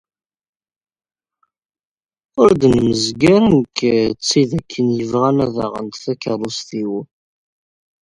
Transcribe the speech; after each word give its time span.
Ur 2.41 2.49
d-nemzeg 2.59 3.21
ara 3.35 3.47
nekk 3.57 3.77
d 4.17 4.19
tid 4.27 4.51
akken 4.59 4.85
yebɣan 4.97 5.37
ad 5.45 5.55
aɣent 5.65 6.01
takerrust-iw. 6.03 6.93